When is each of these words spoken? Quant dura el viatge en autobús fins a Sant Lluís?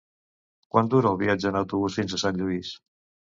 Quant 0.75 0.89
dura 0.93 1.11
el 1.11 1.19
viatge 1.19 1.51
en 1.51 1.59
autobús 1.59 1.97
fins 2.01 2.17
a 2.17 2.21
Sant 2.23 2.41
Lluís? 2.43 2.73